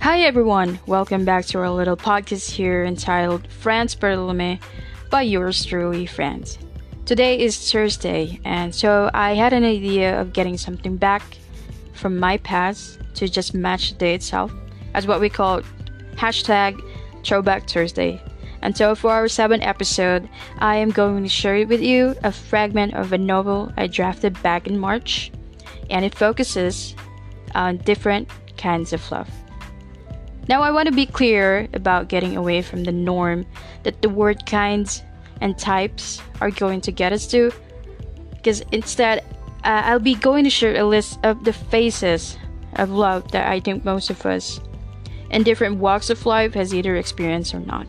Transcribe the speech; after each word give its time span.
Hi 0.00 0.22
everyone, 0.22 0.80
welcome 0.86 1.24
back 1.24 1.44
to 1.46 1.58
our 1.58 1.70
little 1.70 1.96
podcast 1.96 2.50
here 2.50 2.84
entitled 2.84 3.46
France 3.50 3.94
Bartolome 3.94 4.60
by 5.10 5.22
yours 5.22 5.64
truly, 5.64 6.06
France. 6.06 6.58
Today 7.06 7.38
is 7.40 7.70
Thursday, 7.70 8.40
and 8.44 8.74
so 8.74 9.10
I 9.14 9.34
had 9.34 9.52
an 9.52 9.64
idea 9.64 10.20
of 10.20 10.32
getting 10.32 10.56
something 10.56 10.96
back 10.96 11.22
from 11.92 12.18
my 12.18 12.38
past 12.38 12.98
to 13.14 13.28
just 13.28 13.54
match 13.54 13.90
the 13.90 13.98
day 13.98 14.14
itself 14.14 14.52
as 14.94 15.06
what 15.06 15.20
we 15.20 15.28
call 15.28 15.62
hashtag 16.14 16.80
Throwback 17.24 17.68
Thursday. 17.68 18.22
So 18.74 18.94
for 18.94 19.10
our 19.10 19.28
seventh 19.28 19.62
episode, 19.62 20.28
I 20.58 20.76
am 20.76 20.90
going 20.90 21.22
to 21.22 21.28
share 21.28 21.66
with 21.66 21.82
you 21.82 22.14
a 22.22 22.32
fragment 22.32 22.94
of 22.94 23.12
a 23.12 23.18
novel 23.18 23.72
I 23.76 23.88
drafted 23.88 24.40
back 24.42 24.66
in 24.66 24.78
March, 24.78 25.32
and 25.90 26.04
it 26.04 26.14
focuses 26.14 26.94
on 27.54 27.78
different 27.78 28.30
kinds 28.56 28.92
of 28.92 29.10
love. 29.10 29.28
Now, 30.48 30.62
I 30.62 30.70
want 30.70 30.86
to 30.86 30.94
be 30.94 31.06
clear 31.06 31.68
about 31.74 32.08
getting 32.08 32.36
away 32.36 32.62
from 32.62 32.84
the 32.84 32.92
norm 32.92 33.44
that 33.82 34.02
the 34.02 34.08
word 34.08 34.46
kinds 34.46 35.02
and 35.40 35.58
types 35.58 36.22
are 36.40 36.50
going 36.50 36.80
to 36.82 36.92
get 36.92 37.12
us 37.12 37.26
to, 37.28 37.52
because 38.30 38.62
instead, 38.72 39.20
uh, 39.64 39.82
I'll 39.84 39.98
be 39.98 40.14
going 40.14 40.44
to 40.44 40.50
share 40.50 40.76
a 40.76 40.84
list 40.84 41.18
of 41.22 41.44
the 41.44 41.52
phases 41.52 42.38
of 42.76 42.90
love 42.90 43.30
that 43.32 43.48
I 43.48 43.60
think 43.60 43.84
most 43.84 44.10
of 44.10 44.24
us 44.24 44.60
in 45.30 45.42
different 45.42 45.76
walks 45.76 46.08
of 46.08 46.24
life 46.24 46.54
has 46.54 46.74
either 46.74 46.96
experienced 46.96 47.54
or 47.54 47.60
not. 47.60 47.86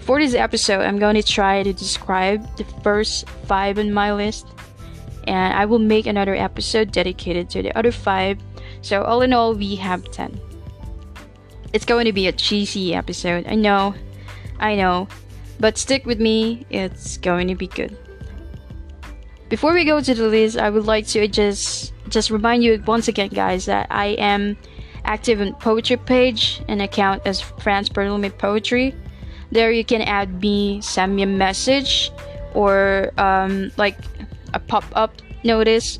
For 0.00 0.18
this 0.18 0.34
episode, 0.34 0.80
I'm 0.80 0.98
going 0.98 1.14
to 1.14 1.22
try 1.22 1.62
to 1.62 1.72
describe 1.72 2.56
the 2.56 2.64
first 2.82 3.28
five 3.46 3.78
on 3.78 3.92
my 3.92 4.12
list, 4.12 4.46
and 5.28 5.54
I 5.54 5.66
will 5.66 5.78
make 5.78 6.06
another 6.06 6.34
episode 6.34 6.90
dedicated 6.90 7.48
to 7.50 7.62
the 7.62 7.76
other 7.78 7.92
five. 7.92 8.38
So, 8.82 9.02
all 9.04 9.22
in 9.22 9.32
all, 9.32 9.54
we 9.54 9.76
have 9.76 10.10
10. 10.10 10.40
It's 11.72 11.84
going 11.84 12.06
to 12.06 12.12
be 12.12 12.26
a 12.26 12.32
cheesy 12.32 12.94
episode. 12.94 13.46
I 13.46 13.54
know. 13.54 13.94
I 14.58 14.74
know. 14.74 15.06
But 15.60 15.76
stick 15.76 16.06
with 16.06 16.18
me, 16.18 16.66
it's 16.70 17.18
going 17.18 17.46
to 17.48 17.54
be 17.54 17.68
good. 17.68 17.96
Before 19.50 19.74
we 19.74 19.84
go 19.84 20.00
to 20.00 20.14
the 20.14 20.26
list, 20.26 20.56
I 20.56 20.70
would 20.70 20.86
like 20.86 21.06
to 21.08 21.28
just 21.28 21.92
just 22.08 22.30
remind 22.30 22.64
you 22.64 22.82
once 22.86 23.06
again 23.06 23.28
guys 23.28 23.66
that 23.66 23.86
I 23.90 24.16
am 24.18 24.56
active 25.04 25.40
in 25.40 25.54
poetry 25.54 25.96
page 25.96 26.62
and 26.68 26.82
account 26.82 27.22
as 27.24 27.40
France 27.40 27.88
Bartolome 27.88 28.30
Poetry. 28.30 28.94
There 29.50 29.70
you 29.70 29.84
can 29.84 30.02
add 30.02 30.40
me, 30.40 30.80
send 30.80 31.16
me 31.16 31.22
a 31.22 31.26
message 31.26 32.12
or 32.54 33.12
um, 33.18 33.70
like 33.76 33.96
a 34.54 34.60
pop-up 34.60 35.12
notice 35.44 35.98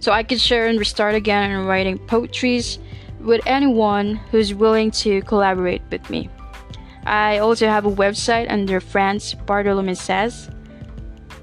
so 0.00 0.12
I 0.12 0.22
can 0.22 0.38
share 0.38 0.66
and 0.66 0.78
restart 0.78 1.14
again 1.14 1.50
and 1.50 1.66
writing 1.66 1.98
poetries 1.98 2.78
with 3.20 3.40
anyone 3.46 4.16
who's 4.30 4.52
willing 4.52 4.90
to 4.90 5.22
collaborate 5.22 5.82
with 5.90 6.08
me. 6.10 6.28
I 7.06 7.38
also 7.38 7.66
have 7.68 7.86
a 7.86 7.90
website 7.90 8.50
under 8.50 8.80
France 8.80 9.34
Bartolome 9.34 9.94
Says, 9.94 10.50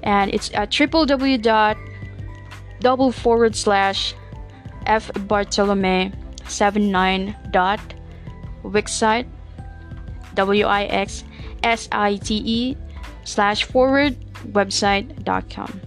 and 0.02 0.32
it's 0.32 0.52
at 0.54 0.70
www 0.70 1.76
double 2.82 3.12
forward 3.12 3.54
slash 3.54 4.14
f 4.86 5.10
bartolome 5.28 6.12
79 6.46 7.34
dot 7.50 7.80
wixsite 8.64 9.26
w 10.34 10.66
i 10.66 10.84
x 10.84 11.24
s 11.62 11.88
i 11.92 12.16
t 12.16 12.42
e 12.44 12.76
slash 13.24 13.64
forward 13.64 14.16
website 14.52 15.24
dot 15.24 15.48
com. 15.48 15.80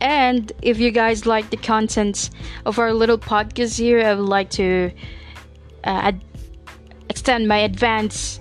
And 0.00 0.50
if 0.62 0.80
you 0.80 0.90
guys 0.90 1.26
like 1.26 1.50
the 1.50 1.56
contents 1.56 2.30
of 2.66 2.78
our 2.78 2.92
little 2.92 3.18
podcast 3.18 3.78
here, 3.78 4.00
I 4.00 4.14
would 4.14 4.28
like 4.28 4.50
to 4.50 4.90
uh, 5.84 6.10
ad- 6.10 6.24
extend 7.08 7.46
my 7.46 7.58
advance 7.58 8.40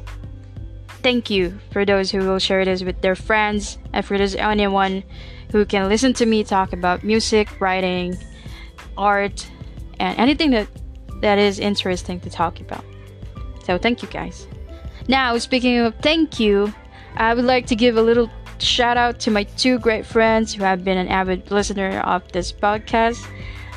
thank 1.01 1.29
you 1.29 1.57
for 1.71 1.85
those 1.85 2.11
who 2.11 2.19
will 2.19 2.39
share 2.39 2.63
this 2.63 2.83
with 2.83 3.01
their 3.01 3.15
friends 3.15 3.77
and 3.93 4.05
for 4.05 4.17
those 4.17 4.35
anyone 4.35 5.03
who 5.51 5.65
can 5.65 5.89
listen 5.89 6.13
to 6.13 6.25
me 6.25 6.43
talk 6.43 6.73
about 6.73 7.03
music, 7.03 7.59
writing, 7.59 8.15
art, 8.97 9.49
and 9.99 10.17
anything 10.17 10.51
that 10.51 10.67
that 11.21 11.37
is 11.37 11.59
interesting 11.59 12.19
to 12.19 12.29
talk 12.29 12.59
about. 12.59 12.85
So 13.65 13.77
thank 13.77 14.01
you 14.01 14.07
guys. 14.07 14.47
Now, 15.07 15.37
speaking 15.37 15.79
of 15.79 15.95
thank 15.95 16.39
you, 16.39 16.73
I 17.15 17.33
would 17.33 17.45
like 17.45 17.65
to 17.67 17.75
give 17.75 17.97
a 17.97 18.01
little 18.01 18.29
shout 18.59 18.97
out 18.97 19.19
to 19.21 19.31
my 19.31 19.43
two 19.43 19.79
great 19.79 20.05
friends 20.05 20.53
who 20.53 20.63
have 20.63 20.83
been 20.83 20.97
an 20.97 21.07
avid 21.07 21.49
listener 21.51 21.99
of 22.01 22.31
this 22.31 22.51
podcast. 22.51 23.25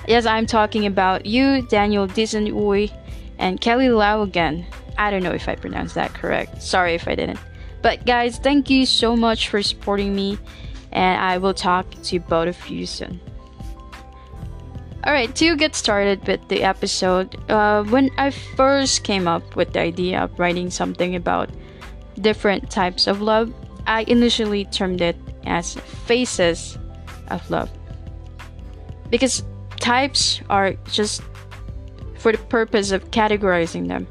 Yes, 0.06 0.26
I'm 0.26 0.46
talking 0.46 0.86
about 0.86 1.24
you, 1.26 1.66
Daniel 1.68 2.06
Dizenui, 2.06 2.92
and 3.38 3.60
Kelly 3.60 3.88
Lau 3.88 4.22
again. 4.22 4.66
I 4.98 5.10
don't 5.10 5.22
know 5.22 5.32
if 5.32 5.48
I 5.48 5.56
pronounced 5.56 5.94
that 5.94 6.14
correct. 6.14 6.62
Sorry 6.62 6.94
if 6.94 7.08
I 7.08 7.14
didn't. 7.14 7.40
But 7.82 8.06
guys, 8.06 8.38
thank 8.38 8.70
you 8.70 8.86
so 8.86 9.16
much 9.16 9.48
for 9.48 9.62
supporting 9.62 10.14
me, 10.14 10.38
and 10.92 11.20
I 11.20 11.38
will 11.38 11.54
talk 11.54 11.90
to 12.04 12.20
both 12.20 12.48
of 12.48 12.68
you 12.68 12.86
soon. 12.86 13.20
Alright, 15.06 15.36
to 15.36 15.54
get 15.54 15.74
started 15.74 16.26
with 16.26 16.48
the 16.48 16.62
episode, 16.62 17.36
uh, 17.50 17.84
when 17.84 18.10
I 18.16 18.30
first 18.30 19.04
came 19.04 19.28
up 19.28 19.54
with 19.54 19.74
the 19.74 19.80
idea 19.80 20.20
of 20.20 20.38
writing 20.38 20.70
something 20.70 21.14
about 21.14 21.50
different 22.22 22.70
types 22.70 23.06
of 23.06 23.20
love, 23.20 23.52
I 23.86 24.04
initially 24.08 24.64
termed 24.64 25.02
it 25.02 25.16
as 25.44 25.74
phases 25.74 26.78
of 27.28 27.50
love. 27.50 27.70
Because 29.10 29.44
types 29.78 30.40
are 30.48 30.72
just 30.90 31.20
for 32.16 32.32
the 32.32 32.38
purpose 32.38 32.90
of 32.90 33.10
categorizing 33.10 33.88
them 33.88 34.08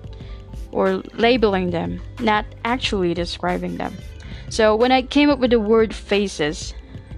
or 0.71 1.01
labeling 1.13 1.71
them, 1.71 2.03
not 2.19 2.45
actually 2.65 3.15
describing 3.15 3.77
them. 3.77 3.97
So 4.49 4.75
when 4.75 4.91
I 4.91 5.01
came 5.01 5.31
up 5.31 5.39
with 5.39 5.49
the 5.49 5.59
word 5.59 5.91
phases, 5.95 6.75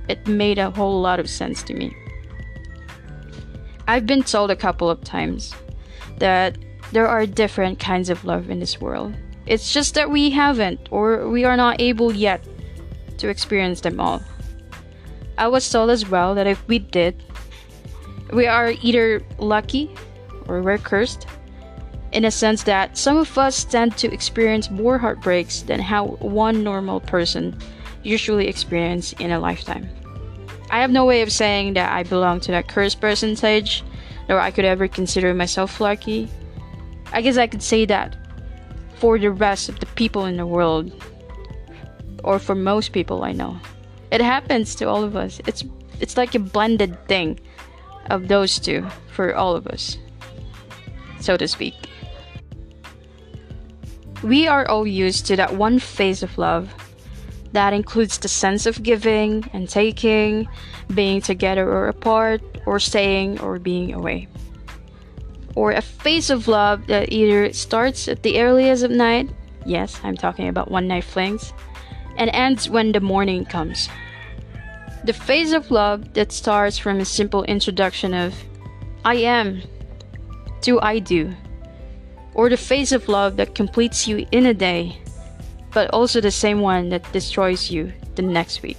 it 0.07 0.25
made 0.27 0.59
a 0.59 0.71
whole 0.71 1.01
lot 1.01 1.19
of 1.19 1.29
sense 1.29 1.61
to 1.63 1.73
me. 1.73 1.93
I've 3.87 4.05
been 4.05 4.23
told 4.23 4.49
a 4.49 4.55
couple 4.55 4.89
of 4.89 5.03
times 5.03 5.53
that 6.17 6.57
there 6.91 7.07
are 7.07 7.25
different 7.25 7.79
kinds 7.79 8.09
of 8.09 8.25
love 8.25 8.49
in 8.49 8.59
this 8.59 8.81
world. 8.81 9.13
It's 9.45 9.71
just 9.71 9.93
that 9.93 10.09
we 10.09 10.31
haven't, 10.31 10.87
or 10.89 11.29
we 11.29 11.45
are 11.45 11.55
not 11.55 11.79
able 11.79 12.11
yet, 12.11 12.43
to 13.17 13.29
experience 13.29 13.81
them 13.81 13.99
all. 13.99 14.23
I 15.37 15.47
was 15.47 15.69
told 15.69 15.89
as 15.91 16.09
well 16.09 16.33
that 16.35 16.47
if 16.47 16.67
we 16.67 16.79
did, 16.79 17.23
we 18.33 18.47
are 18.47 18.73
either 18.81 19.21
lucky 19.37 19.93
or 20.47 20.61
we're 20.61 20.77
cursed, 20.77 21.27
in 22.11 22.25
a 22.25 22.31
sense 22.31 22.63
that 22.63 22.97
some 22.97 23.17
of 23.17 23.37
us 23.37 23.63
tend 23.65 23.97
to 23.97 24.11
experience 24.11 24.71
more 24.71 24.97
heartbreaks 24.97 25.61
than 25.61 25.79
how 25.79 26.07
one 26.21 26.63
normal 26.63 27.01
person 27.01 27.55
usually 28.03 28.47
experience 28.47 29.13
in 29.13 29.31
a 29.31 29.39
lifetime. 29.39 29.89
I 30.69 30.81
have 30.81 30.91
no 30.91 31.05
way 31.05 31.21
of 31.21 31.31
saying 31.31 31.73
that 31.73 31.91
I 31.91 32.03
belong 32.03 32.39
to 32.41 32.51
that 32.51 32.67
cursed 32.67 32.99
percentage, 32.99 33.83
nor 34.27 34.39
I 34.39 34.51
could 34.51 34.65
ever 34.65 34.87
consider 34.87 35.33
myself 35.33 35.79
lucky. 35.79 36.29
I 37.11 37.21
guess 37.21 37.37
I 37.37 37.47
could 37.47 37.63
say 37.63 37.85
that 37.85 38.15
for 38.95 39.19
the 39.19 39.31
rest 39.31 39.69
of 39.69 39.79
the 39.79 39.85
people 39.87 40.25
in 40.25 40.37
the 40.37 40.47
world, 40.47 40.91
or 42.23 42.39
for 42.39 42.55
most 42.55 42.91
people 42.91 43.23
I 43.23 43.31
know. 43.31 43.59
It 44.11 44.21
happens 44.21 44.75
to 44.75 44.89
all 44.89 45.03
of 45.03 45.15
us. 45.15 45.39
It's 45.45 45.63
it's 45.99 46.17
like 46.17 46.35
a 46.35 46.39
blended 46.39 47.07
thing 47.07 47.39
of 48.09 48.27
those 48.27 48.59
two 48.59 48.85
for 49.07 49.35
all 49.35 49.55
of 49.55 49.67
us, 49.67 49.97
so 51.19 51.37
to 51.37 51.47
speak. 51.47 51.75
We 54.23 54.47
are 54.47 54.67
all 54.67 54.87
used 54.87 55.25
to 55.27 55.35
that 55.35 55.55
one 55.55 55.79
phase 55.79 56.23
of 56.23 56.37
love 56.37 56.73
that 57.55 57.73
includes 57.73 58.17
the 58.17 58.27
sense 58.27 58.65
of 58.65 58.83
giving 58.83 59.49
and 59.53 59.69
taking, 59.69 60.47
being 60.93 61.21
together 61.21 61.67
or 61.69 61.87
apart, 61.87 62.41
or 62.65 62.79
staying 62.79 63.39
or 63.39 63.59
being 63.59 63.93
away. 63.93 64.27
Or 65.55 65.71
a 65.71 65.81
phase 65.81 66.29
of 66.29 66.49
love 66.49 66.87
that 66.87 67.13
either 67.13 67.53
starts 67.53 68.09
at 68.09 68.23
the 68.23 68.41
earliest 68.41 68.83
of 68.83 68.91
night, 68.91 69.29
yes, 69.65 70.01
I'm 70.03 70.17
talking 70.17 70.49
about 70.49 70.69
one 70.69 70.87
night 70.87 71.05
flings, 71.05 71.53
and 72.17 72.29
ends 72.33 72.69
when 72.69 72.91
the 72.91 72.99
morning 72.99 73.45
comes. 73.45 73.87
The 75.05 75.13
phase 75.13 75.53
of 75.53 75.71
love 75.71 76.13
that 76.13 76.33
starts 76.33 76.77
from 76.77 76.99
a 76.99 77.05
simple 77.05 77.43
introduction 77.45 78.13
of 78.13 78.35
I 79.05 79.15
am 79.15 79.61
to 80.61 80.81
I 80.81 80.99
do, 80.99 81.33
or 82.33 82.49
the 82.49 82.57
phase 82.57 82.91
of 82.91 83.07
love 83.07 83.37
that 83.37 83.55
completes 83.55 84.09
you 84.09 84.27
in 84.31 84.45
a 84.45 84.53
day 84.53 84.99
but 85.75 85.89
also 85.93 86.21
the 86.21 86.31
same 86.31 86.61
one 86.61 86.87
that 86.87 87.11
destroys 87.11 87.69
you 87.69 87.91
the 88.15 88.21
next 88.21 88.63
week. 88.63 88.77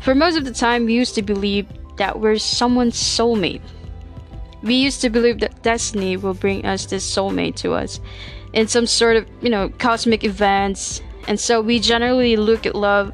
For 0.00 0.14
most 0.14 0.38
of 0.38 0.44
the 0.44 0.54
time, 0.54 0.86
we 0.86 0.94
used 0.94 1.16
to 1.16 1.22
believe 1.22 1.66
that 1.96 2.20
we're 2.20 2.38
someone's 2.38 2.94
soulmate. 2.94 3.60
We 4.62 4.74
used 4.76 5.00
to 5.00 5.10
believe 5.10 5.40
that 5.40 5.60
destiny 5.62 6.16
will 6.16 6.34
bring 6.34 6.64
us 6.64 6.86
this 6.86 7.04
soulmate 7.04 7.56
to 7.56 7.72
us 7.72 7.98
in 8.52 8.68
some 8.68 8.86
sort 8.86 9.16
of, 9.16 9.26
you 9.42 9.50
know, 9.50 9.70
cosmic 9.78 10.22
events, 10.22 11.02
and 11.26 11.38
so 11.38 11.60
we 11.60 11.80
generally 11.80 12.36
look 12.36 12.64
at 12.64 12.76
love 12.76 13.12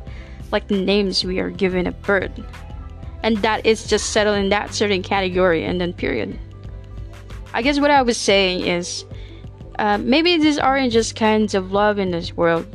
like 0.52 0.68
the 0.68 0.78
names 0.78 1.24
we 1.24 1.40
are 1.40 1.50
given 1.50 1.86
at 1.86 2.02
birth. 2.02 2.38
And 3.22 3.38
that 3.38 3.64
is 3.64 3.86
just 3.86 4.10
settled 4.10 4.36
in 4.36 4.50
that 4.50 4.74
certain 4.74 5.02
category 5.02 5.64
and 5.64 5.80
then 5.80 5.94
period. 5.94 6.38
I 7.54 7.62
guess 7.62 7.80
what 7.80 7.90
I 7.90 8.02
was 8.02 8.18
saying 8.18 8.66
is 8.66 9.06
uh, 9.78 9.98
maybe 9.98 10.38
these 10.38 10.58
aren't 10.58 10.92
just 10.92 11.16
kinds 11.16 11.54
of 11.54 11.72
love 11.72 11.98
in 11.98 12.10
this 12.10 12.36
world, 12.36 12.66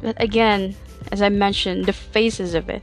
but 0.00 0.20
again, 0.22 0.74
as 1.12 1.22
I 1.22 1.28
mentioned, 1.28 1.86
the 1.86 1.92
phases 1.92 2.54
of 2.54 2.68
it. 2.68 2.82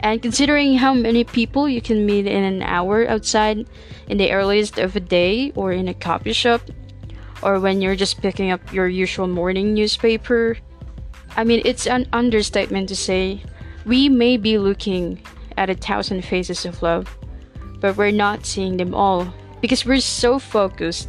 And 0.00 0.20
considering 0.20 0.76
how 0.76 0.94
many 0.94 1.22
people 1.22 1.68
you 1.68 1.80
can 1.80 2.04
meet 2.06 2.26
in 2.26 2.42
an 2.42 2.62
hour 2.62 3.06
outside 3.08 3.68
in 4.08 4.18
the 4.18 4.32
earliest 4.32 4.78
of 4.78 4.96
a 4.96 5.00
day 5.00 5.52
or 5.54 5.72
in 5.72 5.86
a 5.88 5.94
coffee 5.94 6.32
shop, 6.32 6.62
or 7.42 7.60
when 7.60 7.80
you're 7.80 7.96
just 7.96 8.20
picking 8.20 8.50
up 8.50 8.72
your 8.72 8.88
usual 8.88 9.28
morning 9.28 9.74
newspaper, 9.74 10.56
I 11.36 11.44
mean, 11.44 11.62
it's 11.64 11.86
an 11.86 12.06
understatement 12.12 12.88
to 12.88 12.96
say 12.96 13.42
we 13.84 14.08
may 14.08 14.36
be 14.36 14.58
looking 14.58 15.22
at 15.56 15.70
a 15.70 15.74
thousand 15.74 16.24
faces 16.24 16.64
of 16.64 16.82
love, 16.82 17.16
but 17.80 17.96
we're 17.96 18.10
not 18.10 18.46
seeing 18.46 18.76
them 18.76 18.94
all 18.94 19.32
because 19.60 19.84
we're 19.84 20.00
so 20.00 20.38
focused 20.38 21.08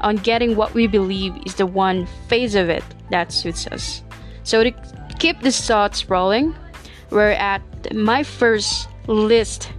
on 0.00 0.16
getting 0.16 0.56
what 0.56 0.74
we 0.74 0.86
believe 0.86 1.34
is 1.46 1.54
the 1.54 1.66
one 1.66 2.06
phase 2.28 2.54
of 2.54 2.68
it 2.68 2.84
that 3.10 3.32
suits 3.32 3.66
us. 3.68 4.02
So, 4.42 4.62
to 4.62 4.70
keep 5.18 5.40
the 5.40 5.50
thoughts 5.50 6.08
rolling, 6.08 6.54
we're 7.10 7.30
at 7.30 7.62
my 7.94 8.22
first 8.22 8.88
list 9.06 9.72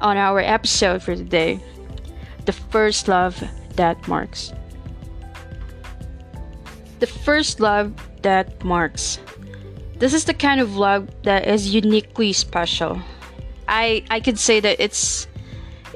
on 0.00 0.16
our 0.16 0.40
episode 0.40 1.02
for 1.02 1.14
today 1.14 1.60
the 2.46 2.52
first 2.52 3.08
love 3.08 3.42
that 3.74 4.06
marks. 4.08 4.52
The 7.00 7.06
first 7.06 7.60
love 7.60 7.92
that 8.22 8.64
marks. 8.64 9.18
This 9.98 10.14
is 10.14 10.24
the 10.24 10.34
kind 10.34 10.60
of 10.60 10.76
love 10.76 11.10
that 11.24 11.46
is 11.46 11.74
uniquely 11.74 12.32
special. 12.32 13.00
I 13.68 14.04
I 14.10 14.20
could 14.20 14.38
say 14.38 14.60
that 14.60 14.78
it's 14.78 15.26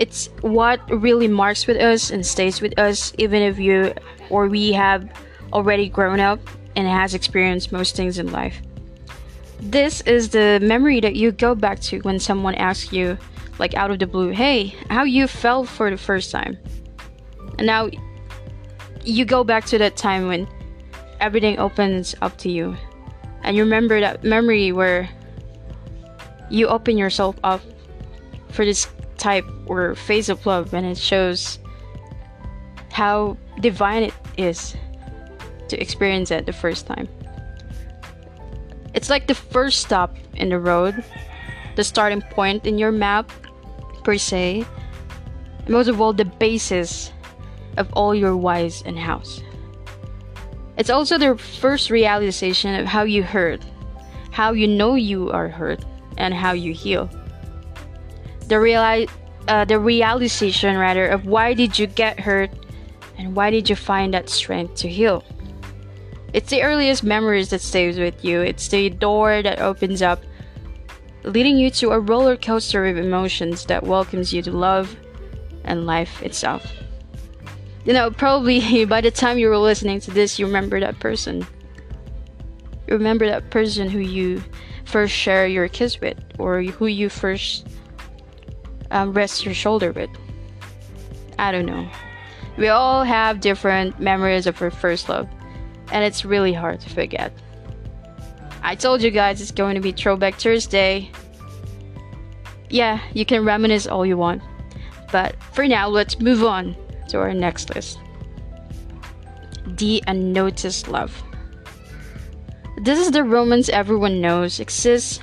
it's 0.00 0.30
what 0.40 0.80
really 0.90 1.28
marks 1.28 1.66
with 1.66 1.76
us 1.76 2.10
and 2.10 2.24
stays 2.24 2.62
with 2.62 2.76
us 2.78 3.12
even 3.18 3.42
if 3.42 3.58
you 3.58 3.92
or 4.30 4.48
we 4.48 4.72
have 4.72 5.06
already 5.52 5.90
grown 5.90 6.18
up 6.18 6.40
and 6.74 6.88
has 6.88 7.14
experienced 7.14 7.70
most 7.70 7.94
things 7.94 8.18
in 8.18 8.32
life. 8.32 8.62
This 9.60 10.00
is 10.02 10.30
the 10.30 10.58
memory 10.62 11.00
that 11.00 11.16
you 11.16 11.32
go 11.32 11.54
back 11.54 11.80
to 11.80 12.00
when 12.00 12.18
someone 12.18 12.54
asks 12.54 12.94
you, 12.94 13.18
like 13.58 13.74
out 13.74 13.90
of 13.90 13.98
the 13.98 14.06
blue, 14.06 14.30
hey, 14.30 14.74
how 14.88 15.04
you 15.04 15.26
felt 15.26 15.68
for 15.68 15.90
the 15.90 15.98
first 15.98 16.30
time. 16.30 16.56
And 17.58 17.66
now 17.66 17.90
you 19.04 19.26
go 19.26 19.44
back 19.44 19.66
to 19.66 19.78
that 19.78 19.98
time 19.98 20.28
when 20.28 20.48
everything 21.20 21.58
opens 21.58 22.14
up 22.22 22.38
to 22.38 22.50
you. 22.50 22.74
And 23.42 23.54
you 23.54 23.64
remember 23.64 24.00
that 24.00 24.24
memory 24.24 24.72
where 24.72 25.10
you 26.48 26.68
open 26.68 26.96
yourself 26.96 27.36
up 27.44 27.60
for 28.48 28.64
this 28.64 28.88
type 29.20 29.46
or 29.66 29.94
phase 29.94 30.28
of 30.28 30.44
love 30.46 30.74
and 30.74 30.86
it 30.86 30.98
shows 30.98 31.58
how 32.90 33.36
divine 33.60 34.02
it 34.02 34.14
is 34.36 34.74
to 35.68 35.80
experience 35.80 36.30
it 36.30 36.46
the 36.46 36.52
first 36.52 36.86
time. 36.86 37.08
It's 38.94 39.08
like 39.08 39.28
the 39.28 39.34
first 39.34 39.80
stop 39.80 40.16
in 40.34 40.48
the 40.48 40.58
road, 40.58 41.04
the 41.76 41.84
starting 41.84 42.22
point 42.22 42.66
in 42.66 42.78
your 42.78 42.90
map, 42.90 43.30
per 44.02 44.18
se, 44.18 44.64
and 45.60 45.68
most 45.68 45.86
of 45.86 46.00
all, 46.00 46.12
the 46.12 46.24
basis 46.24 47.12
of 47.76 47.92
all 47.92 48.14
your 48.14 48.36
whys 48.36 48.82
and 48.82 48.98
hows. 48.98 49.44
It's 50.76 50.90
also 50.90 51.18
the 51.18 51.36
first 51.36 51.90
realization 51.90 52.74
of 52.74 52.86
how 52.86 53.04
you 53.04 53.22
hurt, 53.22 53.62
how 54.32 54.52
you 54.52 54.66
know 54.66 54.94
you 54.94 55.30
are 55.30 55.48
hurt, 55.48 55.84
and 56.16 56.34
how 56.34 56.52
you 56.52 56.72
heal. 56.72 57.08
The 58.50 58.56
reali- 58.56 59.08
uh, 59.46 59.64
the 59.64 59.78
realization 59.78 60.76
rather 60.76 61.06
of 61.06 61.24
why 61.24 61.54
did 61.54 61.78
you 61.78 61.86
get 61.86 62.18
hurt 62.18 62.50
and 63.16 63.36
why 63.36 63.50
did 63.50 63.70
you 63.70 63.76
find 63.76 64.12
that 64.12 64.28
strength 64.28 64.74
to 64.76 64.88
heal. 64.88 65.22
It's 66.32 66.50
the 66.50 66.62
earliest 66.62 67.04
memories 67.04 67.50
that 67.50 67.60
stays 67.60 67.96
with 67.96 68.24
you. 68.24 68.40
It's 68.40 68.66
the 68.66 68.90
door 68.90 69.40
that 69.42 69.60
opens 69.60 70.02
up, 70.02 70.24
leading 71.22 71.58
you 71.58 71.70
to 71.70 71.90
a 71.90 72.00
roller 72.00 72.36
coaster 72.36 72.86
of 72.86 72.96
emotions 72.96 73.66
that 73.66 73.84
welcomes 73.84 74.32
you 74.32 74.42
to 74.42 74.50
love 74.50 74.96
and 75.62 75.86
life 75.86 76.20
itself. 76.22 76.72
You 77.84 77.92
know, 77.92 78.10
probably 78.10 78.84
by 78.96 79.00
the 79.00 79.12
time 79.12 79.38
you 79.38 79.48
were 79.48 79.58
listening 79.58 80.00
to 80.00 80.10
this, 80.10 80.40
you 80.40 80.46
remember 80.46 80.80
that 80.80 80.98
person. 80.98 81.46
You 82.88 82.94
remember 82.94 83.26
that 83.26 83.50
person 83.50 83.88
who 83.88 84.00
you 84.00 84.42
first 84.86 85.14
share 85.14 85.46
your 85.46 85.68
kiss 85.68 86.00
with, 86.00 86.18
or 86.36 86.62
who 86.62 86.86
you 86.86 87.08
first 87.08 87.68
um, 88.90 89.12
rest 89.12 89.44
your 89.44 89.54
shoulder 89.54 89.92
with. 89.92 90.10
I 91.38 91.52
don't 91.52 91.66
know. 91.66 91.88
We 92.56 92.68
all 92.68 93.04
have 93.04 93.40
different 93.40 94.00
memories 94.00 94.46
of 94.46 94.60
our 94.60 94.70
first 94.70 95.08
love 95.08 95.28
and 95.92 96.04
it's 96.04 96.24
really 96.24 96.52
hard 96.52 96.80
to 96.80 96.90
forget. 96.90 97.32
I 98.62 98.74
told 98.74 99.02
you 99.02 99.10
guys 99.10 99.40
it's 99.40 99.50
going 99.50 99.74
to 99.74 99.80
be 99.80 99.92
Throwback 99.92 100.34
Thursday. 100.34 101.10
Yeah, 102.68 103.00
you 103.14 103.24
can 103.24 103.44
reminisce 103.44 103.86
all 103.86 104.06
you 104.06 104.16
want, 104.16 104.42
but 105.10 105.34
for 105.52 105.66
now, 105.66 105.88
let's 105.88 106.20
move 106.20 106.44
on 106.44 106.76
to 107.08 107.18
our 107.18 107.34
next 107.34 107.74
list 107.74 107.98
The 109.66 110.02
Unnoticed 110.06 110.88
Love. 110.88 111.22
This 112.82 112.98
is 112.98 113.10
the 113.10 113.24
romance 113.24 113.68
everyone 113.68 114.20
knows 114.20 114.60
exists 114.60 115.20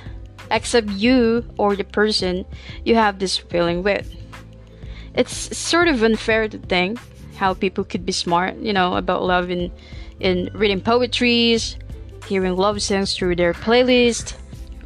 except 0.50 0.88
you 0.90 1.44
or 1.56 1.76
the 1.76 1.84
person 1.84 2.44
you 2.84 2.94
have 2.94 3.18
this 3.18 3.36
feeling 3.36 3.82
with. 3.82 4.14
It's 5.14 5.56
sort 5.56 5.88
of 5.88 6.02
unfair 6.02 6.48
to 6.48 6.58
think 6.58 6.98
how 7.36 7.54
people 7.54 7.84
could 7.84 8.04
be 8.04 8.12
smart, 8.12 8.56
you 8.56 8.72
know, 8.72 8.96
about 8.96 9.22
love 9.24 9.50
in 9.50 9.70
in 10.20 10.50
reading 10.52 10.80
poetries, 10.80 11.76
hearing 12.26 12.56
love 12.56 12.82
songs 12.82 13.16
through 13.16 13.36
their 13.36 13.54
playlist, 13.54 14.34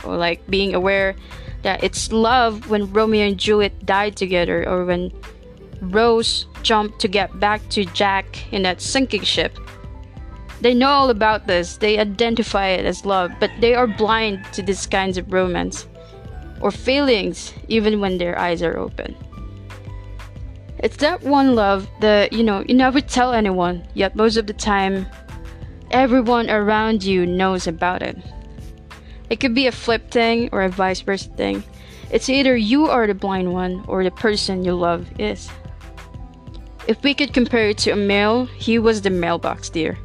or 0.04 0.16
like 0.16 0.46
being 0.48 0.74
aware 0.74 1.16
that 1.62 1.82
it's 1.82 2.12
love 2.12 2.68
when 2.68 2.92
Romeo 2.92 3.26
and 3.26 3.38
Juliet 3.38 3.86
died 3.86 4.16
together, 4.16 4.68
or 4.68 4.84
when 4.84 5.12
Rose 5.80 6.46
jumped 6.62 7.00
to 7.00 7.08
get 7.08 7.38
back 7.40 7.66
to 7.70 7.84
Jack 7.86 8.52
in 8.52 8.62
that 8.62 8.80
sinking 8.80 9.22
ship. 9.22 9.58
They 10.62 10.74
know 10.74 10.90
all 10.90 11.10
about 11.10 11.48
this, 11.48 11.76
they 11.76 11.98
identify 11.98 12.68
it 12.68 12.86
as 12.86 13.04
love, 13.04 13.32
but 13.40 13.50
they 13.58 13.74
are 13.74 13.88
blind 13.88 14.44
to 14.52 14.62
these 14.62 14.86
kinds 14.86 15.18
of 15.18 15.32
romance 15.32 15.88
or 16.60 16.70
feelings 16.70 17.52
even 17.66 17.98
when 17.98 18.16
their 18.16 18.38
eyes 18.38 18.62
are 18.62 18.78
open. 18.78 19.16
It's 20.78 20.98
that 20.98 21.20
one 21.22 21.56
love 21.56 21.88
that, 22.00 22.32
you 22.32 22.44
know, 22.44 22.64
you 22.68 22.74
never 22.74 23.00
tell 23.00 23.32
anyone, 23.32 23.84
yet 23.94 24.14
most 24.14 24.36
of 24.36 24.46
the 24.46 24.52
time 24.52 25.04
everyone 25.90 26.48
around 26.48 27.02
you 27.02 27.26
knows 27.26 27.66
about 27.66 28.00
it. 28.02 28.16
It 29.30 29.40
could 29.40 29.56
be 29.56 29.66
a 29.66 29.72
flip 29.72 30.12
thing 30.12 30.48
or 30.52 30.62
a 30.62 30.68
vice 30.68 31.00
versa 31.00 31.28
thing. 31.30 31.64
It's 32.12 32.28
either 32.28 32.56
you 32.56 32.86
are 32.86 33.08
the 33.08 33.14
blind 33.14 33.52
one 33.52 33.84
or 33.88 34.04
the 34.04 34.12
person 34.12 34.64
you 34.64 34.74
love 34.74 35.08
is. 35.18 35.50
If 36.86 37.02
we 37.02 37.14
could 37.14 37.34
compare 37.34 37.70
it 37.70 37.78
to 37.78 37.90
a 37.90 37.96
mail, 37.96 38.44
he 38.46 38.78
was 38.78 39.02
the 39.02 39.10
mailbox, 39.10 39.68
dear. 39.68 39.98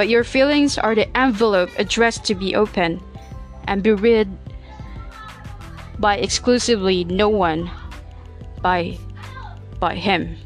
But 0.00 0.08
your 0.08 0.24
feelings 0.24 0.78
are 0.78 0.94
the 0.94 1.04
envelope 1.14 1.68
addressed 1.76 2.24
to 2.24 2.34
be 2.34 2.56
open 2.56 3.04
and 3.68 3.82
be 3.82 3.92
read 3.92 4.32
by 5.98 6.16
exclusively 6.16 7.04
no 7.04 7.28
one 7.28 7.70
by 8.62 8.96
by 9.78 9.96
him. 9.96 10.38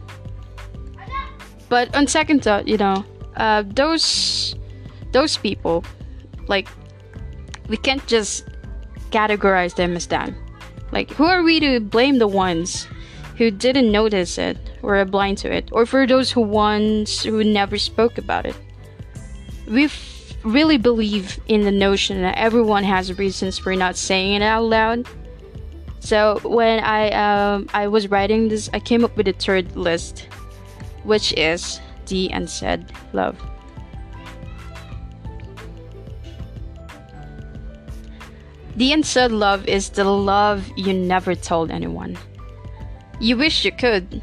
But 1.69 1.95
on 1.95 2.09
second 2.09 2.43
thought, 2.43 2.67
you 2.67 2.79
know, 2.79 3.05
uh, 3.37 3.63
those 3.63 4.57
those 5.13 5.37
people, 5.37 5.85
like, 6.49 6.67
we 7.69 7.77
can't 7.77 8.05
just 8.09 8.51
categorize 9.13 9.77
them 9.77 9.95
as 9.95 10.09
that. 10.09 10.35
Like, 10.91 11.13
who 11.13 11.27
are 11.27 11.45
we 11.45 11.61
to 11.61 11.79
blame 11.79 12.19
the 12.19 12.27
ones 12.27 12.89
who 13.39 13.53
didn't 13.53 13.93
notice 13.93 14.37
it 14.37 14.59
or 14.83 14.97
are 14.97 15.05
blind 15.05 15.39
to 15.47 15.53
it, 15.55 15.71
or 15.71 15.87
for 15.87 16.09
those 16.09 16.33
who 16.33 16.41
once 16.41 17.23
who 17.23 17.45
never 17.45 17.79
spoke 17.79 18.19
about 18.19 18.47
it? 18.47 18.57
We 19.67 19.89
really 20.45 20.77
believe 20.77 21.41
in 21.47 21.63
the 21.63 21.73
notion 21.73 22.23
that 22.23 22.37
everyone 22.37 22.85
has 22.85 23.19
reasons 23.19 23.59
for 23.59 23.75
not 23.75 23.97
saying 23.97 24.35
it 24.35 24.43
out 24.43 24.65
loud. 24.65 25.09
So 26.01 26.39
when 26.45 26.85
I 26.85 27.11
um, 27.13 27.69
I 27.73 27.89
was 27.89 28.09
writing 28.11 28.49
this, 28.49 28.69
I 28.75 28.79
came 28.81 29.05
up 29.05 29.17
with 29.17 29.27
a 29.27 29.33
third 29.33 29.75
list, 29.75 30.29
which 31.03 31.33
is 31.33 31.81
the 32.07 32.29
unsaid 32.29 32.93
love. 33.15 33.41
The 38.77 38.93
unsaid 38.93 39.31
love 39.31 39.67
is 39.67 39.89
the 39.91 40.05
love 40.05 40.69
you 40.77 40.93
never 40.93 41.35
told 41.35 41.71
anyone. 41.71 42.19
You 43.21 43.39
wish 43.39 43.65
you 43.65 43.73
could, 43.73 44.21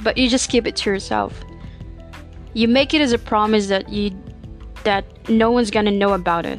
but 0.00 0.18
you 0.18 0.28
just 0.28 0.50
keep 0.50 0.66
it 0.66 0.76
to 0.76 0.90
yourself. 0.90 1.42
You 2.56 2.68
make 2.68 2.94
it 2.94 3.02
as 3.02 3.12
a 3.12 3.18
promise 3.18 3.66
that 3.66 3.90
you 3.90 4.16
that 4.84 5.04
no 5.28 5.50
one's 5.50 5.70
gonna 5.70 5.90
know 5.90 6.14
about 6.14 6.46
it. 6.46 6.58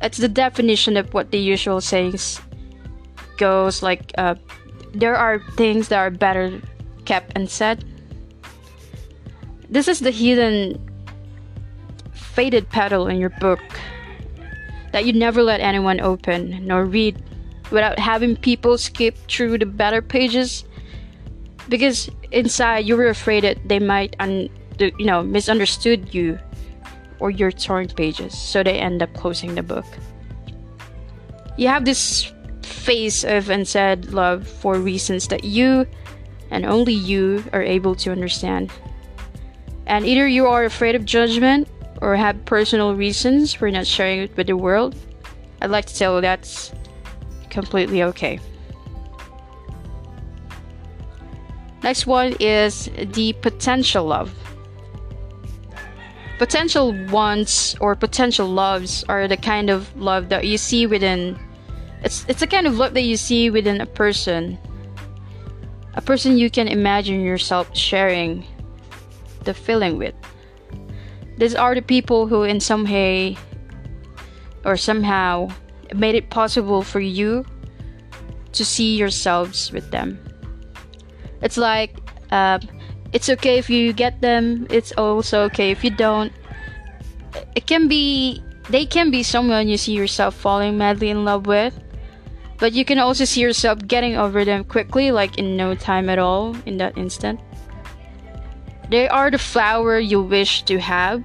it's 0.00 0.16
the 0.16 0.28
definition 0.28 0.96
of 0.96 1.12
what 1.12 1.30
the 1.30 1.38
usual 1.38 1.78
sayings 1.82 2.40
goes 3.36 3.82
like 3.82 4.12
uh, 4.16 4.34
there 4.94 5.14
are 5.14 5.40
things 5.56 5.88
that 5.88 5.98
are 5.98 6.08
better 6.10 6.58
kept 7.04 7.36
unsaid. 7.36 7.84
This 9.68 9.88
is 9.88 10.00
the 10.00 10.10
hidden 10.10 10.80
faded 12.12 12.70
petal 12.70 13.08
in 13.08 13.18
your 13.20 13.34
book 13.44 13.60
that 14.92 15.04
you 15.04 15.12
never 15.12 15.42
let 15.42 15.60
anyone 15.60 16.00
open 16.00 16.66
nor 16.66 16.86
read 16.86 17.22
without 17.70 17.98
having 17.98 18.36
people 18.36 18.78
skip 18.78 19.18
through 19.28 19.58
the 19.58 19.66
better 19.66 20.00
pages 20.00 20.64
because 21.70 22.10
inside 22.32 22.80
you 22.80 22.96
were 22.96 23.08
afraid 23.08 23.44
that 23.44 23.56
they 23.64 23.78
might 23.78 24.16
un- 24.18 24.50
you 24.78 25.06
know 25.06 25.22
misunderstood 25.22 26.12
you 26.12 26.38
or 27.20 27.30
your 27.30 27.52
torn 27.52 27.88
pages. 27.88 28.36
So 28.36 28.62
they 28.62 28.78
end 28.78 29.02
up 29.02 29.14
closing 29.14 29.54
the 29.54 29.62
book. 29.62 29.86
You 31.56 31.68
have 31.68 31.84
this 31.84 32.32
face 32.62 33.24
of 33.24 33.50
unsaid 33.50 34.06
love 34.06 34.46
for 34.46 34.78
reasons 34.78 35.28
that 35.28 35.44
you 35.44 35.86
and 36.50 36.66
only 36.66 36.94
you 36.94 37.44
are 37.52 37.62
able 37.62 37.94
to 37.96 38.10
understand. 38.10 38.72
And 39.86 40.06
either 40.06 40.26
you 40.26 40.46
are 40.46 40.64
afraid 40.64 40.94
of 40.94 41.04
judgment 41.04 41.68
or 42.00 42.16
have 42.16 42.44
personal 42.46 42.94
reasons 42.94 43.52
for 43.52 43.70
not 43.70 43.86
sharing 43.86 44.20
it 44.20 44.36
with 44.36 44.46
the 44.46 44.56
world. 44.56 44.96
I'd 45.60 45.70
like 45.70 45.84
to 45.86 45.94
tell 45.94 46.14
you 46.16 46.20
that's 46.22 46.72
completely 47.50 48.02
okay 48.04 48.40
Next 51.82 52.06
one 52.06 52.34
is 52.40 52.90
the 53.14 53.32
potential 53.40 54.04
love. 54.04 54.34
Potential 56.38 56.92
wants 57.08 57.74
or 57.80 57.94
potential 57.94 58.46
loves 58.46 59.04
are 59.08 59.28
the 59.28 59.36
kind 59.36 59.70
of 59.70 59.94
love 59.96 60.28
that 60.30 60.46
you 60.46 60.56
see 60.56 60.86
within 60.86 61.38
it's 62.02 62.24
it's 62.28 62.42
a 62.42 62.46
kind 62.46 62.66
of 62.66 62.78
love 62.78 62.94
that 62.94 63.02
you 63.02 63.16
see 63.16 63.50
within 63.50 63.80
a 63.80 63.86
person. 63.86 64.58
A 65.94 66.00
person 66.00 66.38
you 66.38 66.50
can 66.50 66.68
imagine 66.68 67.20
yourself 67.20 67.76
sharing 67.76 68.44
the 69.44 69.52
feeling 69.52 69.98
with. 69.98 70.14
These 71.36 71.54
are 71.54 71.74
the 71.74 71.82
people 71.82 72.26
who 72.26 72.44
in 72.44 72.60
some 72.60 72.84
way 72.84 73.36
or 74.64 74.76
somehow 74.76 75.48
made 75.94 76.14
it 76.14 76.30
possible 76.30 76.82
for 76.82 77.00
you 77.00 77.44
to 78.52 78.64
see 78.64 78.96
yourselves 78.96 79.72
with 79.72 79.90
them. 79.90 80.18
It's 81.42 81.56
like 81.56 81.96
uh, 82.30 82.58
it's 83.12 83.28
okay 83.28 83.58
if 83.58 83.70
you 83.70 83.92
get 83.92 84.20
them. 84.20 84.66
It's 84.70 84.92
also 84.92 85.42
okay 85.44 85.70
if 85.70 85.82
you 85.84 85.90
don't. 85.90 86.32
It 87.54 87.66
can 87.66 87.88
be 87.88 88.42
they 88.68 88.86
can 88.86 89.10
be 89.10 89.22
someone 89.22 89.68
you 89.68 89.76
see 89.76 89.92
yourself 89.92 90.34
falling 90.34 90.78
madly 90.78 91.10
in 91.10 91.24
love 91.24 91.46
with, 91.46 91.74
but 92.58 92.72
you 92.72 92.84
can 92.84 92.98
also 92.98 93.24
see 93.24 93.40
yourself 93.40 93.78
getting 93.86 94.16
over 94.16 94.44
them 94.44 94.64
quickly, 94.64 95.10
like 95.10 95.38
in 95.38 95.56
no 95.56 95.74
time 95.74 96.08
at 96.08 96.18
all, 96.18 96.56
in 96.66 96.76
that 96.76 96.96
instant. 96.96 97.40
They 98.90 99.08
are 99.08 99.30
the 99.30 99.38
flower 99.38 99.98
you 99.98 100.20
wish 100.20 100.62
to 100.64 100.78
have, 100.78 101.22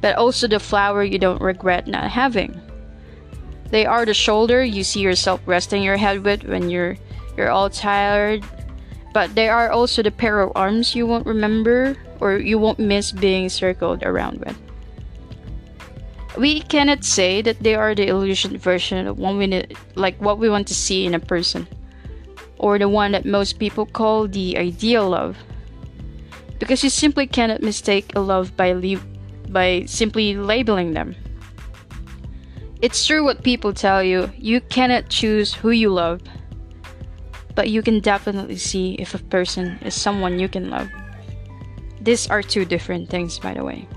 but 0.00 0.16
also 0.16 0.46
the 0.46 0.60
flower 0.60 1.02
you 1.02 1.18
don't 1.18 1.40
regret 1.40 1.86
not 1.86 2.10
having. 2.10 2.60
They 3.70 3.86
are 3.86 4.04
the 4.04 4.14
shoulder 4.14 4.62
you 4.62 4.84
see 4.84 5.00
yourself 5.00 5.40
resting 5.46 5.82
your 5.82 5.96
head 5.96 6.22
with 6.22 6.44
when 6.44 6.70
you're 6.70 6.96
you're 7.36 7.50
all 7.50 7.70
tired 7.70 8.44
but 9.14 9.34
there 9.36 9.54
are 9.54 9.70
also 9.70 10.02
the 10.02 10.10
pair 10.10 10.40
of 10.40 10.52
arms 10.54 10.94
you 10.94 11.06
won't 11.06 11.24
remember 11.24 11.96
or 12.20 12.36
you 12.36 12.58
won't 12.58 12.80
miss 12.80 13.12
being 13.12 13.48
circled 13.48 14.02
around 14.02 14.40
with. 14.40 14.58
We 16.36 16.62
cannot 16.62 17.04
say 17.04 17.40
that 17.42 17.62
they 17.62 17.76
are 17.76 17.94
the 17.94 18.08
illusion 18.08 18.58
version 18.58 19.06
of 19.06 19.16
one 19.16 19.38
we 19.38 19.46
need, 19.46 19.78
like 19.94 20.20
what 20.20 20.38
we 20.38 20.50
want 20.50 20.66
to 20.66 20.74
see 20.74 21.06
in 21.06 21.14
a 21.14 21.20
person, 21.20 21.68
or 22.58 22.76
the 22.76 22.88
one 22.88 23.12
that 23.12 23.24
most 23.24 23.60
people 23.60 23.86
call 23.86 24.26
the 24.26 24.58
ideal 24.58 25.08
love, 25.08 25.38
because 26.58 26.82
you 26.82 26.90
simply 26.90 27.28
cannot 27.28 27.62
mistake 27.62 28.10
a 28.16 28.20
love 28.20 28.56
by 28.56 28.74
by 29.50 29.84
simply 29.86 30.34
labeling 30.34 30.92
them. 30.92 31.14
It's 32.82 33.06
true 33.06 33.22
what 33.22 33.44
people 33.44 33.72
tell 33.72 34.02
you, 34.02 34.32
you 34.36 34.60
cannot 34.60 35.08
choose 35.08 35.54
who 35.54 35.70
you 35.70 35.90
love, 35.90 36.20
but 37.54 37.70
you 37.70 37.82
can 37.82 38.00
definitely 38.00 38.56
see 38.56 38.94
if 38.94 39.14
a 39.14 39.18
person 39.18 39.78
is 39.82 39.94
someone 39.94 40.38
you 40.38 40.48
can 40.48 40.70
love. 40.70 40.88
These 42.00 42.28
are 42.28 42.42
two 42.42 42.64
different 42.64 43.08
things, 43.08 43.38
by 43.38 43.54
the 43.54 43.64
way. 43.64 43.88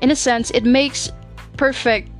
In 0.00 0.10
a 0.10 0.16
sense, 0.16 0.50
it 0.50 0.64
makes 0.64 1.10
perfect 1.56 2.10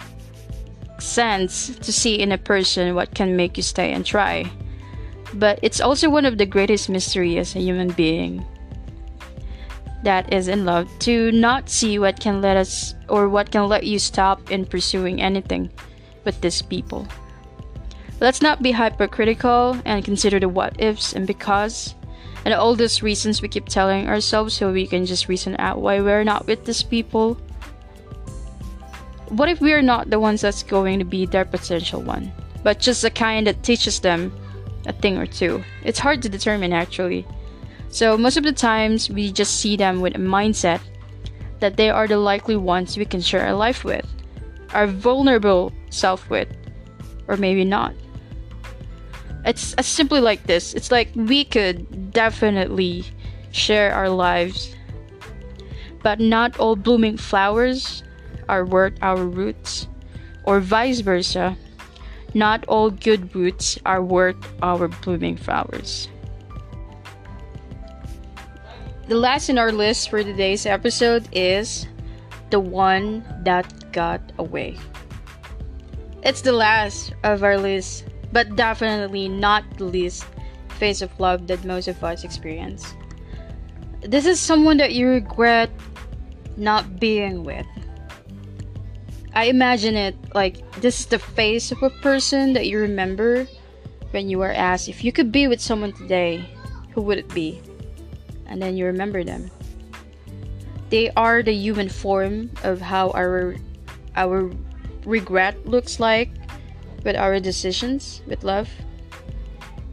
sense 0.98 1.76
to 1.76 1.92
see 1.92 2.14
in 2.18 2.32
a 2.32 2.38
person 2.38 2.94
what 2.94 3.14
can 3.14 3.36
make 3.36 3.56
you 3.56 3.62
stay 3.62 3.92
and 3.92 4.04
try. 4.04 4.50
But 5.34 5.58
it's 5.62 5.80
also 5.80 6.08
one 6.08 6.24
of 6.24 6.38
the 6.38 6.46
greatest 6.46 6.88
mysteries 6.88 7.38
as 7.38 7.56
a 7.56 7.60
human 7.60 7.90
being 7.90 8.44
that 10.02 10.32
is 10.32 10.48
in 10.48 10.64
love 10.64 10.88
to 11.00 11.32
not 11.32 11.68
see 11.68 11.98
what 11.98 12.20
can 12.20 12.40
let 12.40 12.56
us 12.56 12.94
or 13.08 13.28
what 13.28 13.50
can 13.50 13.68
let 13.68 13.84
you 13.84 13.98
stop 13.98 14.50
in 14.50 14.64
pursuing 14.64 15.20
anything 15.20 15.70
with 16.24 16.40
these 16.40 16.62
people. 16.62 17.06
Let's 18.18 18.40
not 18.40 18.62
be 18.62 18.72
hypercritical 18.72 19.80
and 19.84 20.04
consider 20.04 20.40
the 20.40 20.48
what 20.48 20.80
ifs 20.80 21.12
and 21.12 21.26
because 21.26 21.94
and 22.46 22.54
all 22.54 22.76
those 22.76 23.02
reasons 23.02 23.42
we 23.42 23.48
keep 23.48 23.66
telling 23.66 24.08
ourselves 24.08 24.54
so 24.54 24.72
we 24.72 24.86
can 24.86 25.04
just 25.04 25.28
reason 25.28 25.56
out 25.58 25.80
why 25.80 26.00
we're 26.00 26.24
not 26.24 26.46
with 26.46 26.64
these 26.64 26.82
people. 26.82 27.34
What 29.28 29.48
if 29.48 29.60
we're 29.60 29.82
not 29.82 30.10
the 30.10 30.20
ones 30.20 30.40
that's 30.40 30.62
going 30.62 31.00
to 31.00 31.04
be 31.04 31.26
their 31.26 31.44
potential 31.44 32.00
one, 32.00 32.32
but 32.62 32.78
just 32.78 33.02
the 33.02 33.10
kind 33.10 33.48
that 33.48 33.64
teaches 33.64 33.98
them 33.98 34.32
a 34.86 34.92
thing 34.92 35.18
or 35.18 35.26
two? 35.26 35.62
It's 35.82 35.98
hard 35.98 36.22
to 36.22 36.28
determine 36.28 36.72
actually. 36.72 37.26
So, 37.88 38.16
most 38.16 38.36
of 38.36 38.44
the 38.44 38.52
times, 38.52 39.10
we 39.10 39.32
just 39.32 39.60
see 39.60 39.76
them 39.76 40.00
with 40.00 40.14
a 40.14 40.18
mindset 40.18 40.80
that 41.60 41.76
they 41.76 41.90
are 41.90 42.06
the 42.06 42.18
likely 42.18 42.56
ones 42.56 42.96
we 42.96 43.04
can 43.04 43.20
share 43.20 43.46
our 43.46 43.54
life 43.54 43.84
with, 43.84 44.06
our 44.72 44.86
vulnerable 44.86 45.72
self 45.90 46.30
with, 46.30 46.48
or 47.26 47.36
maybe 47.36 47.64
not. 47.64 47.94
It's 49.46 49.74
as 49.74 49.86
simply 49.86 50.20
like 50.20 50.42
this. 50.44 50.74
It's 50.74 50.90
like 50.90 51.08
we 51.14 51.44
could 51.44 52.12
definitely 52.12 53.04
share 53.52 53.94
our 53.94 54.10
lives, 54.10 54.74
but 56.02 56.18
not 56.18 56.58
all 56.58 56.74
blooming 56.74 57.16
flowers 57.16 58.02
are 58.48 58.66
worth 58.66 58.98
our 59.02 59.22
roots, 59.22 59.86
or 60.44 60.58
vice 60.58 60.98
versa. 60.98 61.56
Not 62.34 62.64
all 62.66 62.90
good 62.90 63.34
roots 63.34 63.78
are 63.86 64.02
worth 64.02 64.36
our 64.62 64.88
blooming 64.88 65.36
flowers. 65.36 66.08
The 69.06 69.14
last 69.14 69.48
in 69.48 69.58
our 69.58 69.70
list 69.70 70.10
for 70.10 70.24
today's 70.24 70.66
episode 70.66 71.28
is 71.30 71.86
The 72.50 72.58
One 72.58 73.24
That 73.44 73.92
Got 73.92 74.32
Away. 74.38 74.76
It's 76.24 76.42
the 76.42 76.52
last 76.52 77.14
of 77.22 77.44
our 77.44 77.56
list 77.56 78.04
but 78.32 78.56
definitely 78.56 79.28
not 79.28 79.64
the 79.78 79.84
least 79.84 80.26
phase 80.78 81.02
of 81.02 81.18
love 81.18 81.46
that 81.46 81.64
most 81.64 81.88
of 81.88 82.02
us 82.04 82.24
experience. 82.24 82.94
This 84.02 84.26
is 84.26 84.38
someone 84.38 84.76
that 84.76 84.92
you 84.92 85.08
regret 85.08 85.70
not 86.56 87.00
being 87.00 87.44
with. 87.44 87.66
I 89.34 89.44
imagine 89.44 89.96
it 89.96 90.16
like 90.34 90.64
this 90.80 91.00
is 91.00 91.06
the 91.06 91.18
face 91.18 91.72
of 91.72 91.82
a 91.82 91.90
person 91.90 92.52
that 92.54 92.66
you 92.66 92.78
remember 92.78 93.46
when 94.10 94.30
you 94.30 94.38
were 94.38 94.52
asked 94.52 94.88
if 94.88 95.04
you 95.04 95.12
could 95.12 95.30
be 95.30 95.46
with 95.46 95.60
someone 95.60 95.92
today, 95.92 96.48
who 96.92 97.02
would 97.02 97.18
it 97.18 97.28
be? 97.34 97.60
And 98.46 98.62
then 98.62 98.76
you 98.76 98.86
remember 98.86 99.24
them. 99.24 99.50
They 100.88 101.10
are 101.10 101.42
the 101.42 101.52
human 101.52 101.88
form 101.88 102.50
of 102.62 102.80
how 102.80 103.10
our 103.10 103.56
our 104.14 104.50
regret 105.04 105.66
looks 105.66 106.00
like 106.00 106.30
with 107.06 107.16
our 107.16 107.38
decisions 107.38 108.20
with 108.26 108.42
love. 108.42 108.68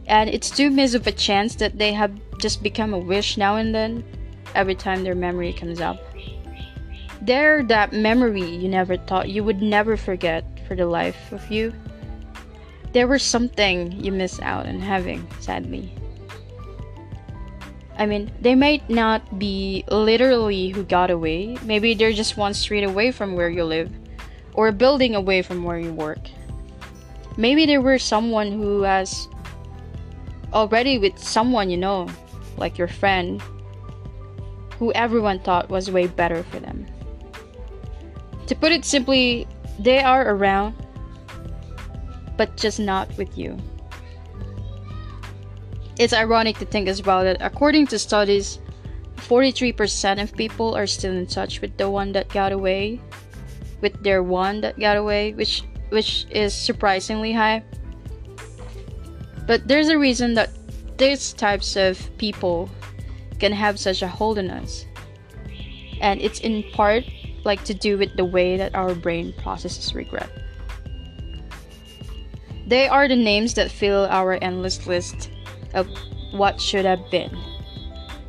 And 0.06 0.28
it's 0.28 0.50
too 0.50 0.68
miss 0.68 0.92
of 0.92 1.06
a 1.06 1.12
chance 1.12 1.54
that 1.54 1.78
they 1.78 1.94
have 1.94 2.12
just 2.38 2.62
become 2.62 2.92
a 2.92 2.98
wish 2.98 3.38
now 3.38 3.56
and 3.56 3.74
then 3.74 4.04
every 4.54 4.74
time 4.74 5.02
their 5.04 5.14
memory 5.14 5.52
comes 5.52 5.80
up. 5.80 5.96
They're 7.22 7.62
that 7.64 7.92
memory 7.92 8.44
you 8.44 8.68
never 8.68 8.98
thought 8.98 9.30
you 9.30 9.44
would 9.44 9.62
never 9.62 9.96
forget 9.96 10.44
for 10.68 10.74
the 10.74 10.86
life 10.86 11.32
of 11.32 11.50
you. 11.50 11.72
There 12.92 13.08
was 13.08 13.22
something 13.22 13.92
you 13.92 14.12
miss 14.12 14.40
out 14.40 14.66
on 14.66 14.78
having, 14.80 15.26
sadly. 15.40 15.94
I 17.96 18.06
mean, 18.06 18.30
they 18.40 18.56
might 18.56 18.90
not 18.90 19.38
be 19.38 19.84
literally 19.88 20.68
who 20.68 20.82
got 20.82 21.10
away. 21.10 21.56
Maybe 21.62 21.94
they're 21.94 22.12
just 22.12 22.36
one 22.36 22.54
street 22.54 22.82
away 22.82 23.12
from 23.12 23.36
where 23.36 23.48
you 23.48 23.64
live, 23.64 23.90
or 24.52 24.68
a 24.68 24.72
building 24.72 25.14
away 25.14 25.42
from 25.42 25.62
where 25.62 25.78
you 25.78 25.92
work. 25.92 26.18
Maybe 27.36 27.66
there 27.66 27.80
were 27.80 27.98
someone 27.98 28.52
who 28.52 28.82
has 28.82 29.28
already 30.52 30.98
with 30.98 31.18
someone 31.18 31.68
you 31.68 31.76
know, 31.76 32.08
like 32.56 32.78
your 32.78 32.88
friend, 32.88 33.42
who 34.78 34.92
everyone 34.92 35.40
thought 35.40 35.68
was 35.68 35.90
way 35.90 36.06
better 36.06 36.42
for 36.44 36.60
them. 36.60 36.86
To 38.46 38.54
put 38.54 38.72
it 38.72 38.84
simply, 38.84 39.48
they 39.78 40.00
are 40.00 40.34
around, 40.34 40.74
but 42.36 42.56
just 42.56 42.78
not 42.78 43.08
with 43.16 43.36
you. 43.36 43.58
It's 45.98 46.12
ironic 46.12 46.58
to 46.58 46.66
think 46.66 46.88
as 46.88 47.02
well 47.04 47.24
that 47.24 47.38
according 47.40 47.86
to 47.88 47.98
studies, 47.98 48.58
43% 49.16 50.22
of 50.22 50.34
people 50.34 50.74
are 50.74 50.86
still 50.86 51.12
in 51.12 51.26
touch 51.26 51.60
with 51.60 51.76
the 51.76 51.88
one 51.88 52.12
that 52.12 52.28
got 52.28 52.52
away, 52.52 53.00
with 53.80 54.02
their 54.02 54.22
one 54.22 54.60
that 54.60 54.78
got 54.78 54.96
away, 54.96 55.32
which 55.34 55.62
which 55.90 56.26
is 56.30 56.54
surprisingly 56.54 57.32
high. 57.32 57.62
But 59.46 59.68
there's 59.68 59.88
a 59.88 59.98
reason 59.98 60.34
that 60.34 60.50
these 60.96 61.32
types 61.32 61.76
of 61.76 62.10
people 62.18 62.70
can 63.38 63.52
have 63.52 63.78
such 63.78 64.02
a 64.02 64.08
hold 64.08 64.38
on 64.38 64.50
us. 64.50 64.86
And 66.00 66.20
it's 66.20 66.40
in 66.40 66.62
part 66.72 67.04
like 67.44 67.64
to 67.64 67.74
do 67.74 67.98
with 67.98 68.16
the 68.16 68.24
way 68.24 68.56
that 68.56 68.74
our 68.74 68.94
brain 68.94 69.34
processes 69.42 69.94
regret. 69.94 70.30
They 72.66 72.88
are 72.88 73.06
the 73.06 73.16
names 73.16 73.54
that 73.54 73.70
fill 73.70 74.06
our 74.06 74.38
endless 74.40 74.86
list 74.86 75.30
of 75.74 75.86
what 76.32 76.60
should 76.60 76.84
have 76.84 77.10
been. 77.10 77.36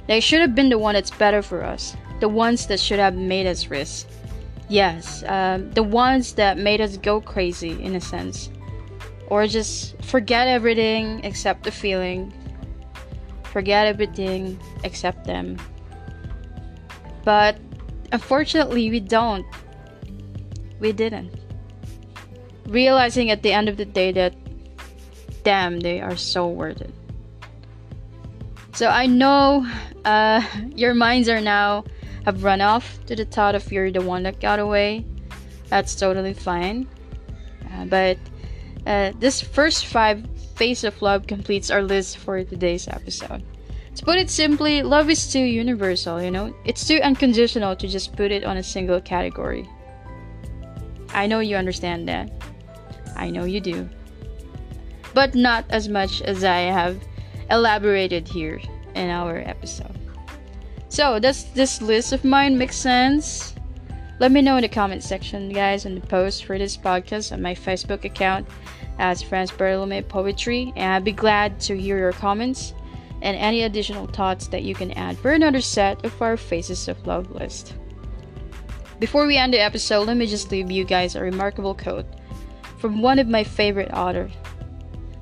They 0.08 0.20
should 0.20 0.42
have 0.42 0.54
been 0.54 0.70
the 0.70 0.78
one 0.78 0.96
that's 0.96 1.12
better 1.12 1.42
for 1.42 1.64
us, 1.64 1.96
the 2.20 2.30
ones 2.30 2.68
that 2.68 2.80
should 2.80 3.00
have 3.00 3.16
made 3.16 3.48
us 3.48 3.68
risk. 3.68 4.08
Yes, 4.68 5.24
um, 5.28 5.70
the 5.72 5.84
ones 5.84 6.34
that 6.34 6.58
made 6.58 6.82
us 6.82 6.98
go 6.98 7.22
crazy 7.22 7.82
in 7.82 7.96
a 7.96 8.02
sense. 8.02 8.50
Or 9.28 9.46
just 9.48 10.02
forget 10.04 10.48
everything 10.48 11.24
except 11.24 11.64
the 11.64 11.72
feeling. 11.72 12.34
Forget 13.44 13.88
everything 13.88 14.60
except 14.84 15.26
them. 15.26 15.58
But 17.24 17.58
unfortunately, 18.12 18.90
we 18.90 19.00
don't. 19.00 19.46
We 20.80 20.92
didn't. 20.92 21.32
Realizing 22.68 23.30
at 23.30 23.44
the 23.44 23.52
end 23.52 23.70
of 23.70 23.78
the 23.78 23.86
day 23.86 24.12
that, 24.12 24.36
damn, 25.44 25.80
they 25.80 26.02
are 26.02 26.16
so 26.16 26.48
worth 26.48 26.82
it. 26.82 26.94
So 28.74 28.90
I 28.90 29.06
know 29.06 29.66
uh, 30.04 30.42
your 30.76 30.94
minds 30.94 31.30
are 31.30 31.42
now 31.42 31.86
have 32.26 32.44
run 32.44 32.60
off 32.60 33.00
to 33.06 33.16
the 33.16 33.26
thought 33.26 33.56
of 33.56 33.72
you're 33.72 33.92
the 33.92 34.02
one 34.02 34.24
that 34.24 34.40
got 34.42 34.60
away. 34.60 35.06
That's 35.70 35.96
totally 35.96 36.34
fine. 36.34 36.88
Uh, 37.72 37.86
but 37.86 38.18
uh, 38.86 39.14
this 39.20 39.42
first 39.42 39.86
five 39.86 40.26
Face 40.56 40.84
of 40.84 41.02
Love 41.02 41.28
completes 41.28 41.70
our 41.70 41.84
list 41.84 42.18
for 42.18 42.44
today's 42.44 42.88
episode. 42.88 43.44
To 43.96 44.06
put 44.06 44.18
it 44.18 44.30
simply, 44.30 44.82
love 44.82 45.10
is 45.10 45.32
too 45.32 45.40
universal, 45.40 46.22
you 46.22 46.32
know? 46.32 46.54
It's 46.66 46.88
too 46.88 47.00
unconditional 47.02 47.76
to 47.76 47.88
just 47.88 48.16
put 48.16 48.32
it 48.32 48.44
on 48.44 48.58
a 48.58 48.64
single 48.64 49.00
category. 49.02 49.70
I 51.14 51.28
know 51.28 51.40
you 51.40 51.56
understand 51.56 52.08
that. 52.10 52.30
I 53.16 53.30
know 53.30 53.46
you 53.46 53.62
do. 53.62 53.90
But 55.14 55.36
not 55.36 55.66
as 55.70 55.88
much 55.88 56.22
as 56.22 56.44
I 56.44 56.60
have 56.60 57.02
elaborated 57.50 58.28
here 58.28 58.60
in 58.96 59.10
our 59.10 59.38
episode. 59.38 59.95
So, 60.96 61.20
does 61.20 61.52
this 61.52 61.82
list 61.82 62.14
of 62.14 62.24
mine 62.24 62.58
make 62.58 62.72
sense? 62.72 63.54
Let 64.22 64.32
me 64.32 64.42
know 64.42 64.56
in 64.56 64.62
the 64.62 64.70
comment 64.70 65.04
section, 65.04 65.50
guys, 65.50 65.84
the 65.84 66.00
post 66.00 66.46
for 66.46 66.58
this 66.58 66.78
podcast 66.78 67.34
on 67.34 67.42
my 67.42 67.54
Facebook 67.54 68.06
account 68.06 68.48
as 68.98 69.22
Franz 69.22 69.52
Bartolome 69.52 70.04
Poetry, 70.04 70.72
and 70.78 70.94
I'd 70.94 71.04
be 71.04 71.12
glad 71.12 71.60
to 71.68 71.78
hear 71.78 71.98
your 71.98 72.14
comments 72.14 72.74
and 73.22 73.36
any 73.36 73.64
additional 73.64 74.08
thoughts 74.08 74.48
that 74.48 74.64
you 74.64 74.74
can 74.74 74.92
add 74.92 75.18
for 75.18 75.32
another 75.32 75.60
set 75.60 76.06
of 76.06 76.22
our 76.22 76.38
Faces 76.38 76.88
of 76.88 77.06
Love 77.06 77.30
list. 77.30 77.74
Before 78.98 79.28
we 79.28 79.36
end 79.36 79.54
the 79.54 79.60
episode, 79.60 80.08
let 80.08 80.16
me 80.16 80.28
just 80.28 80.50
leave 80.50 80.72
you 80.72 80.86
guys 80.86 81.18
a 81.18 81.22
remarkable 81.22 81.76
quote 81.76 82.06
from 82.80 83.02
one 83.02 83.20
of 83.20 83.28
my 83.28 83.44
favorite 83.44 83.92
authors, 83.92 84.32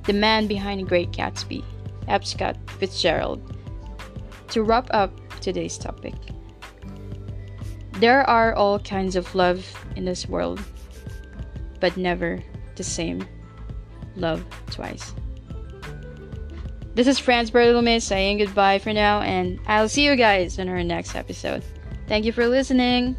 the 0.03 0.13
man 0.13 0.45
behind 0.45 0.87
Great 0.87 1.09
Gatsby, 1.09 1.63
F. 2.07 2.23
Scott 2.25 2.57
Fitzgerald. 2.77 3.57
To 4.49 4.61
wrap 4.61 4.87
up 4.91 5.22
today's 5.43 5.77
topic, 5.77 6.15
there 7.93 8.27
are 8.29 8.53
all 8.55 8.79
kinds 8.79 9.15
of 9.15 9.35
love 9.35 9.65
in 9.95 10.05
this 10.05 10.27
world, 10.27 10.59
but 11.79 11.95
never 11.97 12.41
the 12.75 12.83
same 12.83 13.27
love 14.15 14.43
twice. 14.71 15.13
This 16.95 17.07
is 17.07 17.17
Franz 17.17 17.49
Bartolome 17.49 17.99
saying 17.99 18.37
goodbye 18.37 18.79
for 18.79 18.93
now, 18.93 19.21
and 19.21 19.59
I'll 19.67 19.89
see 19.89 20.05
you 20.05 20.15
guys 20.15 20.59
in 20.59 20.69
our 20.69 20.83
next 20.83 21.15
episode. 21.15 21.63
Thank 22.07 22.25
you 22.25 22.31
for 22.31 22.47
listening. 22.47 23.17